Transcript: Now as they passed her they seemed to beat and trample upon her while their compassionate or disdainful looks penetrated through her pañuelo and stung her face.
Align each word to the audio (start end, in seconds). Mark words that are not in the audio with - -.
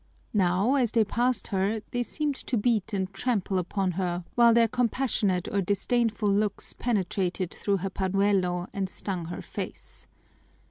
Now 0.33 0.73
as 0.73 0.93
they 0.93 1.03
passed 1.03 1.49
her 1.49 1.79
they 1.91 2.01
seemed 2.01 2.33
to 2.47 2.57
beat 2.57 2.91
and 2.91 3.13
trample 3.13 3.59
upon 3.59 3.91
her 3.91 4.25
while 4.33 4.51
their 4.51 4.67
compassionate 4.67 5.47
or 5.51 5.61
disdainful 5.61 6.27
looks 6.27 6.73
penetrated 6.73 7.53
through 7.53 7.77
her 7.77 7.89
pañuelo 7.91 8.67
and 8.73 8.89
stung 8.89 9.25
her 9.25 9.43
face. 9.43 10.07